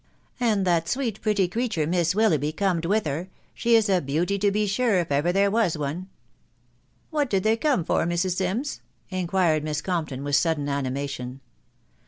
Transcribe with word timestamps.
"And 0.39 0.65
that 0.65 0.87
sweet, 0.89 1.21
pretty 1.21 1.47
creature, 1.47 1.85
Miss 1.85 2.15
Willoughby, 2.15 2.51
corned 2.53 2.85
with 2.87 3.05
her.... 3.05 3.29
She 3.53 3.75
is 3.75 3.87
a 3.87 4.01
beauty, 4.01 4.39
to 4.39 4.49
be 4.49 4.65
sure, 4.65 4.95
if 4.97 5.11
ever 5.11 5.31
there 5.31 5.51
was 5.51 5.77
one."" 5.77 6.09
What 7.11 7.29
did 7.29 7.43
they 7.43 7.55
come 7.55 7.83
for, 7.85 8.03
Mrs. 8.07 8.37
Sims?" 8.37 8.81
inquired 9.11 9.63
Miss 9.63 9.79
Compton 9.79 10.23
with 10.23 10.35
sudden 10.35 10.67
animation. 10.67 11.39